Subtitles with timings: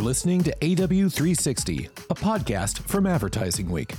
[0.00, 3.92] You're listening to AW360, a podcast from Advertising Week.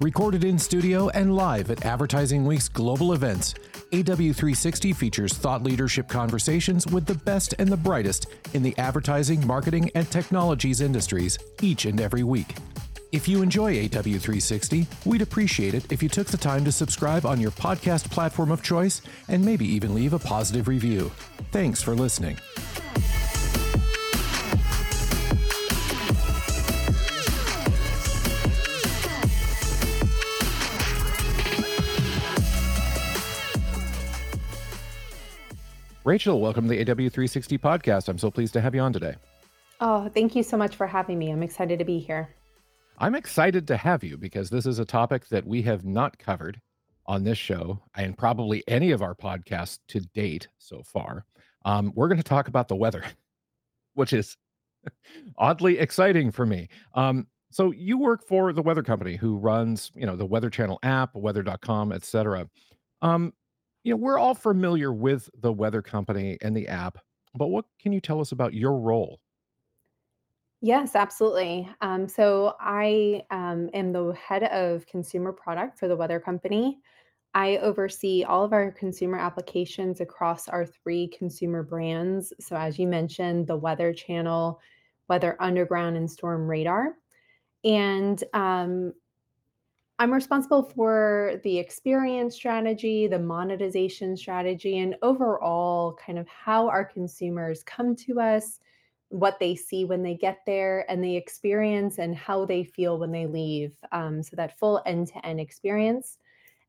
[0.00, 3.54] Recorded in studio and live at Advertising Week's global events,
[3.90, 9.90] AW360 features thought leadership conversations with the best and the brightest in the advertising, marketing,
[9.96, 12.54] and technologies industries each and every week.
[13.10, 17.40] If you enjoy AW360, we'd appreciate it if you took the time to subscribe on
[17.40, 21.10] your podcast platform of choice and maybe even leave a positive review.
[21.50, 22.36] Thanks for listening.
[36.02, 38.08] Rachel, welcome to the AW360 podcast.
[38.08, 39.16] I'm so pleased to have you on today.
[39.82, 41.30] Oh, thank you so much for having me.
[41.30, 42.34] I'm excited to be here.
[42.96, 46.58] I'm excited to have you because this is a topic that we have not covered
[47.04, 51.26] on this show and probably any of our podcasts to date so far.
[51.66, 53.04] Um, we're going to talk about the weather,
[53.94, 54.38] which is
[55.38, 56.68] oddly exciting for me.
[56.94, 60.78] Um, so you work for the weather company who runs, you know, the Weather Channel
[60.82, 62.48] app, weather.com, etc.
[63.02, 63.34] Um,
[63.84, 66.98] you know, we're all familiar with the weather company and the app,
[67.34, 69.20] but what can you tell us about your role
[70.62, 71.68] Yes, absolutely.
[71.80, 76.80] Um, so I um, am the head of consumer product for the weather company.
[77.32, 82.32] I oversee all of our consumer applications across our three consumer brands.
[82.40, 84.60] So, as you mentioned, the Weather Channel,
[85.08, 86.96] Weather Underground, and Storm Radar.
[87.64, 88.92] And um,
[90.00, 96.86] I'm responsible for the experience strategy, the monetization strategy, and overall kind of how our
[96.86, 98.60] consumers come to us
[99.10, 103.12] what they see when they get there and the experience and how they feel when
[103.12, 103.72] they leave.
[103.92, 106.16] Um, so that full end to end experience.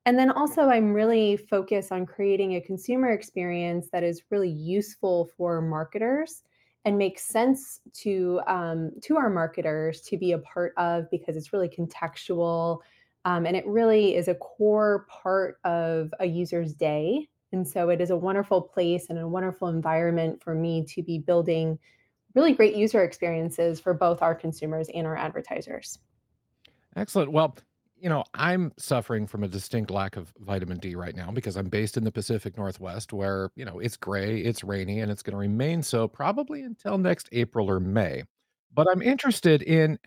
[0.06, 5.30] And then also, I'm really focused on creating a consumer experience that is really useful
[5.38, 6.44] for marketers
[6.84, 11.54] and makes sense to um, to our marketers to be a part of because it's
[11.54, 12.80] really contextual
[13.26, 17.28] um, and it really is a core part of a user's day.
[17.52, 21.20] And so it is a wonderful place and a wonderful environment for me to be
[21.20, 21.78] building
[22.34, 26.00] really great user experiences for both our consumers and our advertisers.
[26.96, 27.32] Excellent.
[27.32, 27.58] Well,
[28.02, 31.70] you know, I'm suffering from a distinct lack of vitamin D right now because I'm
[31.70, 35.34] based in the Pacific Northwest where, you know, it's gray, it's rainy, and it's going
[35.34, 38.24] to remain so probably until next April or May.
[38.74, 40.00] But I'm interested in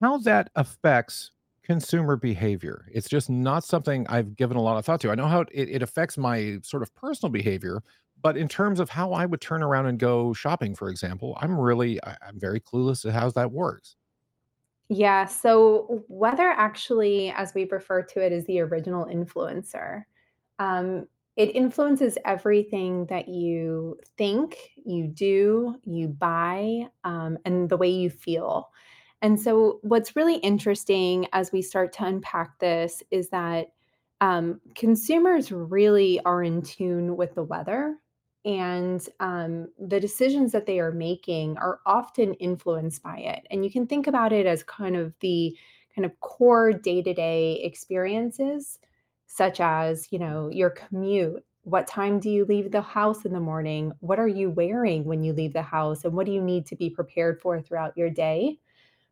[0.00, 1.32] how that affects
[1.70, 2.88] consumer behavior.
[2.92, 5.10] It's just not something I've given a lot of thought to.
[5.12, 7.80] I know how it, it affects my sort of personal behavior,
[8.20, 11.56] but in terms of how I would turn around and go shopping, for example, I'm
[11.56, 13.94] really I, I'm very clueless to how that works.
[14.88, 20.02] Yeah, so weather actually, as we refer to it, is the original influencer.
[20.58, 27.90] Um, it influences everything that you think, you do, you buy, um, and the way
[27.90, 28.70] you feel.
[29.22, 33.68] And so, what's really interesting as we start to unpack this is that
[34.20, 37.96] um, consumers really are in tune with the weather
[38.44, 43.46] and um, the decisions that they are making are often influenced by it.
[43.50, 45.56] And you can think about it as kind of the
[45.94, 48.78] kind of core day-to-day experiences
[49.26, 51.44] such as you know your commute.
[51.62, 53.92] What time do you leave the house in the morning?
[54.00, 56.04] What are you wearing when you leave the house?
[56.04, 58.58] And what do you need to be prepared for throughout your day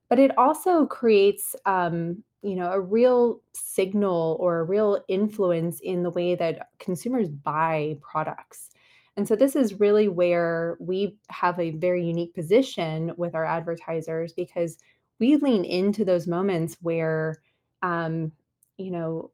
[0.08, 6.02] but it also creates um, you know a real signal or a real influence in
[6.02, 8.70] the way that consumers buy products.
[9.16, 14.32] And so this is really where we have a very unique position with our advertisers
[14.32, 14.78] because
[15.18, 17.42] we lean into those moments where,
[17.82, 18.30] um,
[18.76, 19.32] you know,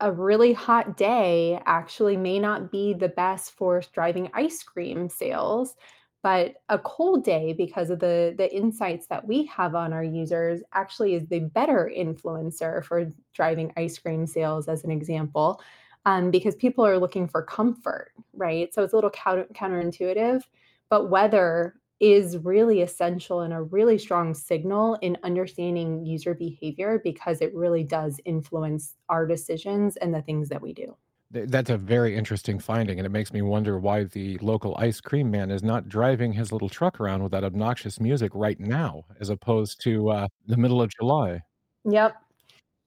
[0.00, 5.76] a really hot day actually may not be the best for driving ice cream sales,
[6.24, 10.62] but a cold day because of the the insights that we have on our users
[10.72, 15.60] actually is the better influencer for driving ice cream sales as an example
[16.06, 18.72] um, because people are looking for comfort, right?
[18.74, 20.42] So it's a little counter, counterintuitive,
[20.88, 27.40] but weather is really essential and a really strong signal in understanding user behavior because
[27.42, 30.96] it really does influence our decisions and the things that we do.
[31.34, 35.32] That's a very interesting finding, and it makes me wonder why the local ice cream
[35.32, 39.30] man is not driving his little truck around with that obnoxious music right now, as
[39.30, 41.42] opposed to uh, the middle of July.
[41.86, 42.14] Yep.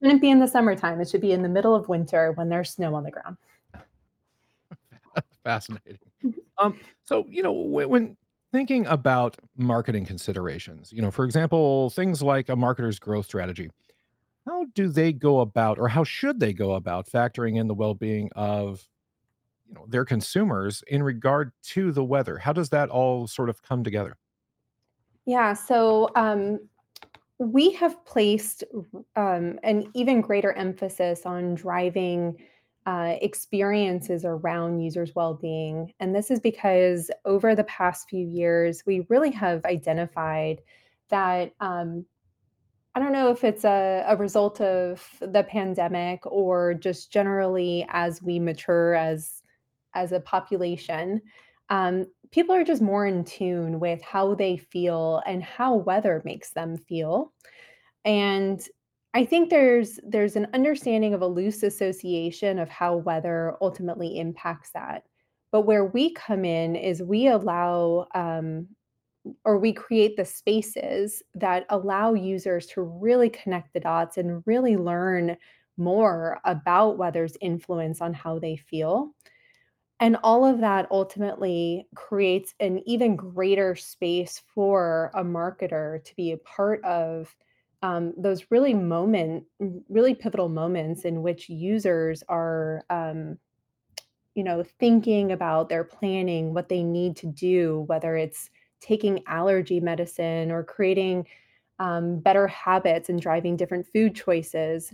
[0.02, 1.02] Shouldn't be in the summertime.
[1.02, 3.36] It should be in the middle of winter when there's snow on the ground.
[5.44, 6.00] Fascinating.
[6.60, 8.18] Um, so, you know, when, when
[8.52, 13.70] thinking about marketing considerations, you know, for example, things like a marketer's growth strategy,
[14.48, 18.30] how do they go about, or how should they go about factoring in the well-being
[18.36, 18.88] of,
[19.68, 22.38] you know, their consumers in regard to the weather?
[22.38, 24.16] How does that all sort of come together?
[25.26, 26.60] Yeah, so um,
[27.38, 28.64] we have placed
[29.18, 32.38] um, an even greater emphasis on driving
[32.86, 39.06] uh, experiences around users' well-being, and this is because over the past few years, we
[39.10, 40.62] really have identified
[41.10, 42.06] that um,
[42.98, 48.24] I don't know if it's a, a result of the pandemic or just generally as
[48.24, 49.44] we mature as
[49.94, 51.22] as a population,
[51.70, 56.54] um, people are just more in tune with how they feel and how weather makes
[56.54, 57.34] them feel.
[58.04, 58.68] And
[59.14, 64.72] I think there's there's an understanding of a loose association of how weather ultimately impacts
[64.74, 65.04] that.
[65.52, 68.70] But where we come in is we allow um,
[69.46, 74.78] or we create the spaces that allow users to really connect the dots and really
[74.78, 75.38] learn
[75.78, 79.12] more about weather's influence on how they feel.
[80.00, 86.32] And all of that ultimately creates an even greater space for a marketer to be
[86.32, 87.36] a part of
[87.82, 89.44] um, those really moment,
[89.90, 93.38] really pivotal moments in which users are um,
[94.38, 99.80] you know, thinking about their planning, what they need to do, whether it's taking allergy
[99.80, 101.26] medicine or creating
[101.80, 104.94] um, better habits and driving different food choices,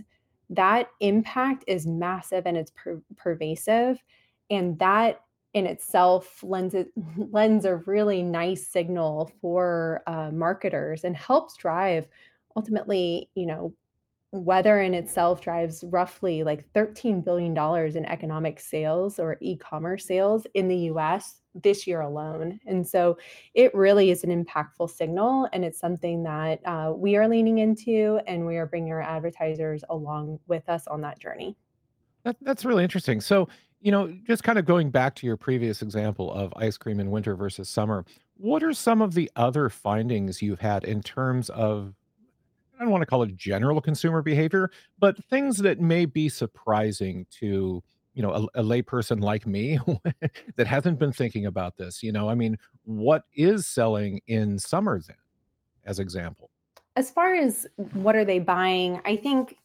[0.50, 4.02] that impact is massive and it's per- pervasive.
[4.50, 5.20] And that
[5.54, 6.88] in itself lends it
[7.30, 12.06] lends a really nice signal for uh, marketers and helps drive
[12.56, 13.74] ultimately, you know,
[14.34, 17.56] Weather in itself drives roughly like $13 billion
[17.96, 22.58] in economic sales or e-commerce sales in the US this year alone.
[22.66, 23.16] And so
[23.54, 28.18] it really is an impactful signal, and it's something that uh, we are leaning into,
[28.26, 31.56] and we are bringing our advertisers along with us on that journey.
[32.24, 33.20] That that's really interesting.
[33.20, 33.48] So,
[33.82, 37.12] you know, just kind of going back to your previous example of ice cream in
[37.12, 38.04] winter versus summer,
[38.36, 41.94] what are some of the other findings you've had in terms of
[42.84, 47.26] I don't want to call it general consumer behavior, but things that may be surprising
[47.38, 47.82] to,
[48.12, 49.78] you know, a, a layperson like me
[50.56, 52.02] that hasn't been thinking about this.
[52.02, 55.16] You know, I mean, what is selling in summer then,
[55.86, 56.50] as example?
[56.96, 59.56] As far as what are they buying, I think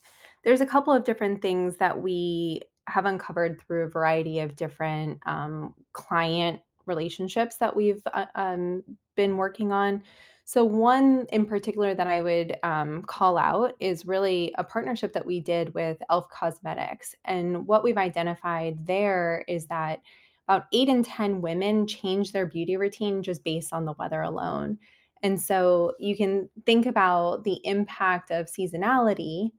[0.45, 5.19] there's a couple of different things that we have uncovered through a variety of different
[5.25, 8.81] um, client relationships that we've uh, um,
[9.17, 10.03] been working on.
[10.49, 15.23] So, one in particular that I would um, call out is really a partnership that
[15.23, 17.13] we did with Elf Cosmetics.
[17.25, 20.01] And what we've identified there is that
[20.47, 24.79] about eight in 10 women change their beauty routine just based on the weather alone.
[25.21, 29.51] And so you can think about the impact of seasonality,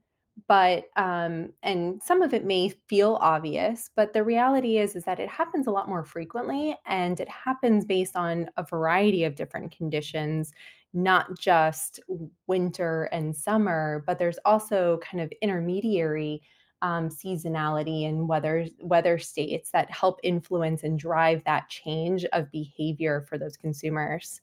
[0.47, 5.19] but um, and some of it may feel obvious, but the reality is is that
[5.19, 9.75] it happens a lot more frequently, and it happens based on a variety of different
[9.75, 10.51] conditions,
[10.93, 11.99] not just
[12.47, 16.41] winter and summer, but there's also kind of intermediary
[16.81, 23.25] um, seasonality and weather weather states that help influence and drive that change of behavior
[23.29, 24.41] for those consumers.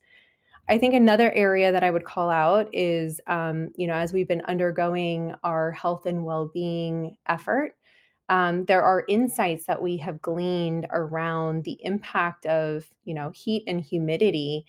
[0.69, 4.29] I think another area that I would call out is, um, you know, as we've
[4.29, 7.75] been undergoing our health and well-being effort,
[8.29, 13.65] um, there are insights that we have gleaned around the impact of, you know, heat
[13.67, 14.67] and humidity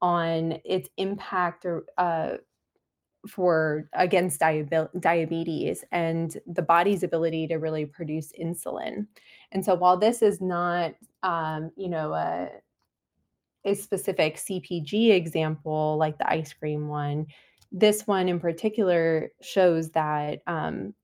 [0.00, 2.36] on its impact or, uh,
[3.28, 9.06] for against diabe- diabetes and the body's ability to really produce insulin.
[9.52, 12.48] And so, while this is not, um, you know, a
[13.64, 17.26] a specific CPG example, like the ice cream one,
[17.72, 20.94] this one in particular shows that um,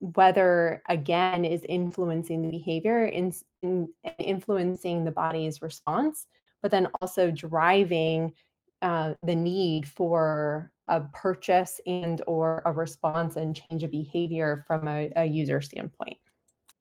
[0.00, 3.88] weather again is influencing the behavior in, in
[4.18, 6.26] influencing the body's response,
[6.62, 8.32] but then also driving
[8.80, 14.88] uh, the need for a purchase and or a response and change of behavior from
[14.88, 16.16] a, a user standpoint.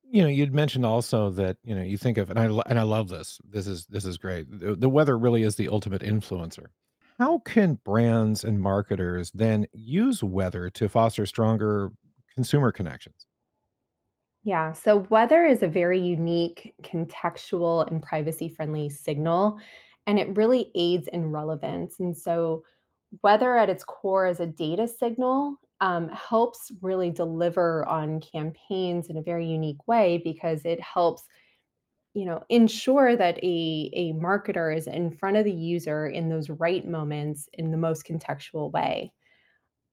[0.09, 2.83] You know, you'd mentioned also that, you know, you think of and I and I
[2.83, 3.39] love this.
[3.43, 4.47] This is this is great.
[4.49, 6.67] The the weather really is the ultimate influencer.
[7.19, 11.91] How can brands and marketers then use weather to foster stronger
[12.35, 13.27] consumer connections?
[14.43, 19.59] Yeah, so weather is a very unique, contextual, and privacy friendly signal,
[20.05, 21.99] and it really aids in relevance.
[21.99, 22.63] And so,
[23.23, 29.17] weather at its core as a data signal um, helps really deliver on campaigns in
[29.17, 31.23] a very unique way because it helps
[32.13, 36.49] you know ensure that a, a marketer is in front of the user in those
[36.49, 39.11] right moments in the most contextual way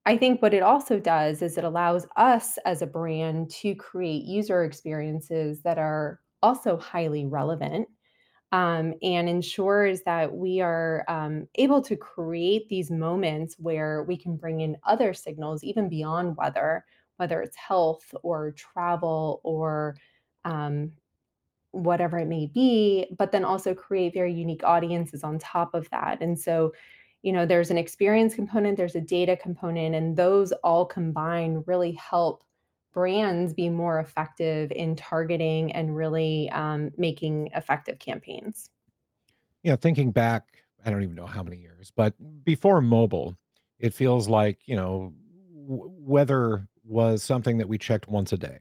[0.06, 4.24] I think what it also does is it allows us as a brand to create
[4.24, 7.88] user experiences that are also highly relevant.
[8.52, 14.36] Um, and ensures that we are um, able to create these moments where we can
[14.36, 16.84] bring in other signals, even beyond weather,
[17.16, 19.96] whether it's health or travel or
[20.44, 20.92] um,
[21.72, 26.18] whatever it may be, but then also create very unique audiences on top of that.
[26.20, 26.72] And so,
[27.22, 31.92] you know, there's an experience component, there's a data component, and those all combined really
[31.92, 32.43] help
[32.94, 38.70] brands be more effective in targeting and really um, making effective campaigns.
[39.62, 43.36] Yeah, thinking back, I don't even know how many years, but before mobile,
[43.78, 45.12] it feels like, you know,
[45.52, 48.58] w- weather was something that we checked once a day.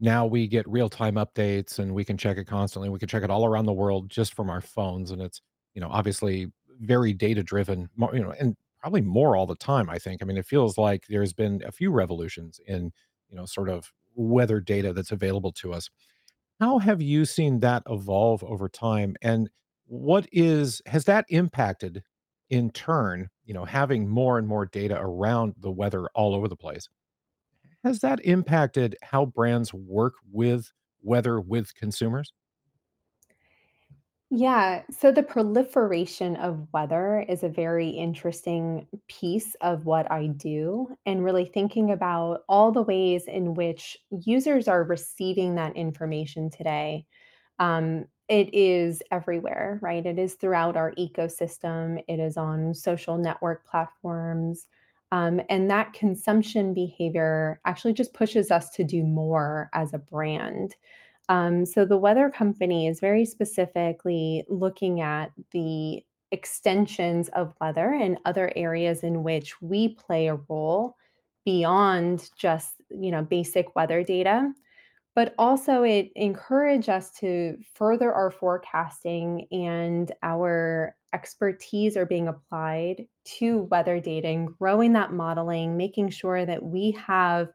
[0.00, 2.88] Now we get real-time updates and we can check it constantly.
[2.88, 5.40] We can check it all around the world just from our phones, and it's,
[5.74, 9.98] you know, obviously very data driven, you know, and probably more all the time, I
[9.98, 10.22] think.
[10.22, 12.92] I mean, it feels like there's been a few revolutions in,
[13.30, 15.88] you know, sort of weather data that's available to us.
[16.60, 19.16] How have you seen that evolve over time?
[19.22, 19.48] And
[19.86, 22.02] what is has that impacted
[22.50, 26.56] in turn, you know, having more and more data around the weather all over the
[26.56, 26.88] place?
[27.84, 32.32] Has that impacted how brands work with weather with consumers?
[34.30, 40.94] Yeah, so the proliferation of weather is a very interesting piece of what I do,
[41.06, 47.06] and really thinking about all the ways in which users are receiving that information today.
[47.58, 50.04] Um, it is everywhere, right?
[50.04, 54.66] It is throughout our ecosystem, it is on social network platforms.
[55.10, 60.76] Um, and that consumption behavior actually just pushes us to do more as a brand.
[61.28, 68.18] Um, so the weather company is very specifically looking at the extensions of weather and
[68.24, 70.96] other areas in which we play a role
[71.44, 74.52] beyond just you know basic weather data.
[75.14, 83.06] But also it encourage us to further our forecasting and our expertise are being applied
[83.24, 87.48] to weather data and growing that modeling making sure that we have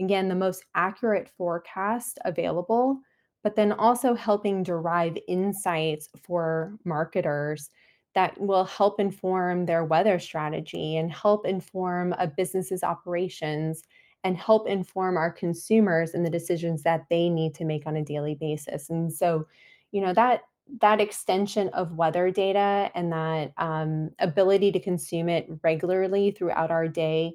[0.00, 3.00] again the most accurate forecast available
[3.42, 7.70] but then also helping derive insights for marketers
[8.14, 13.82] that will help inform their weather strategy and help inform a business's operations
[14.24, 18.04] and help inform our consumers in the decisions that they need to make on a
[18.04, 18.90] daily basis.
[18.90, 19.46] And so,
[19.90, 20.42] you know, that
[20.80, 26.86] that extension of weather data and that um, ability to consume it regularly throughout our
[26.86, 27.34] day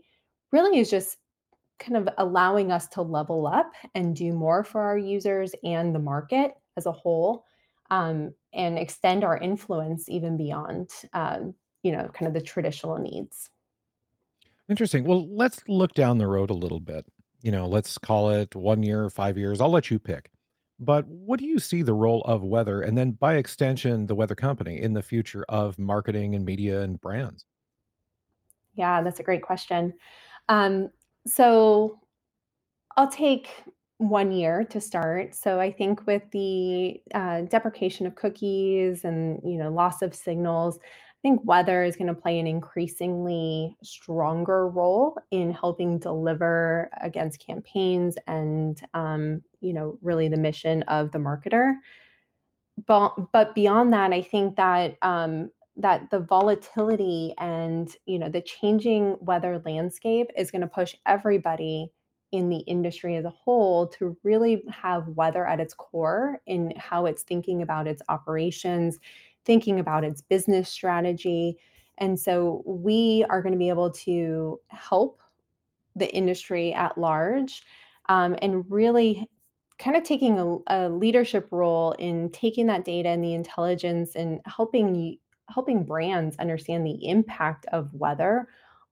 [0.51, 1.17] really is just
[1.79, 5.99] kind of allowing us to level up and do more for our users and the
[5.99, 7.45] market as a whole
[7.91, 11.53] um, and extend our influence even beyond um,
[11.83, 13.49] you know kind of the traditional needs
[14.69, 15.05] Interesting.
[15.05, 17.05] Well, let's look down the road a little bit.
[17.41, 19.61] You know, let's call it 1 year, 5 years.
[19.61, 20.29] I'll let you pick.
[20.77, 24.35] But what do you see the role of weather and then by extension the weather
[24.35, 27.45] company in the future of marketing and media and brands?
[28.77, 29.93] yeah that's a great question
[30.49, 30.89] um,
[31.27, 31.99] so
[32.97, 33.49] I'll take
[33.99, 35.35] 1 year to start.
[35.35, 40.79] So I think with the, uh, deprecation of cookies and, you know, loss of signals,
[40.79, 48.17] I think weather is gonna play an increasingly stronger role in helping deliver against campaigns
[48.27, 51.75] and, um, you know, really the mission of the marketer.
[52.85, 58.41] But but beyond that, I think that, um, that the volatility and, you know, the
[58.41, 61.91] changing weather landscape is gonna push everybody
[62.31, 67.05] in the industry as a whole to really have weather at its core in how
[67.05, 68.99] it's thinking about its operations,
[69.45, 71.57] thinking about its business strategy.
[71.99, 75.21] And so we are gonna be able to help
[75.95, 77.63] the industry at large,
[78.09, 79.29] um, and really
[79.79, 84.41] kind of taking a, a leadership role in taking that data and the intelligence and
[84.45, 85.17] helping
[85.49, 88.47] helping brands understand the impact of weather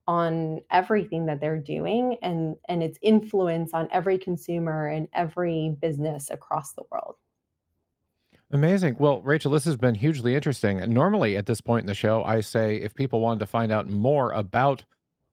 [0.07, 6.29] on everything that they're doing and and its influence on every consumer and every business
[6.29, 7.15] across the world.
[8.51, 8.97] Amazing.
[9.00, 10.79] Well, Rachel, this has been hugely interesting.
[10.79, 13.71] And normally at this point in the show, I say if people wanted to find
[13.71, 14.83] out more about,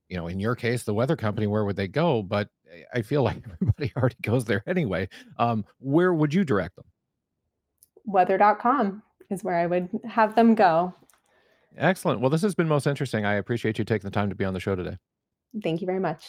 [0.08, 2.22] you know, in your case, the weather company, where would they go?
[2.22, 5.08] But I I feel like everybody already goes there anyway.
[5.38, 6.86] Um, where would you direct them?
[8.06, 10.94] Weather.com is where I would have them go.
[11.76, 12.20] Excellent.
[12.20, 13.24] Well, this has been most interesting.
[13.24, 14.98] I appreciate you taking the time to be on the show today.
[15.62, 16.24] Thank you very much.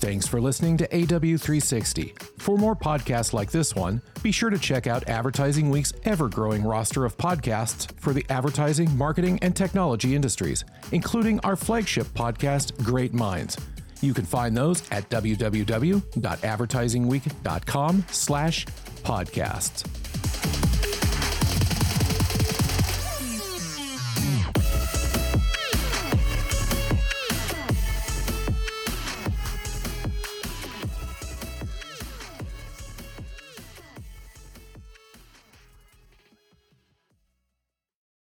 [0.00, 2.40] Thanks for listening to AW360.
[2.40, 6.64] For more podcasts like this one, be sure to check out Advertising Week's ever growing
[6.64, 13.12] roster of podcasts for the advertising, marketing, and technology industries, including our flagship podcast, Great
[13.12, 13.58] Minds.
[14.00, 20.07] You can find those at www.advertisingweek.com slash podcasts.